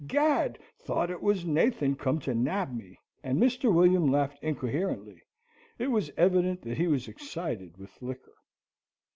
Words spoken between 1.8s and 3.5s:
come to nab me." And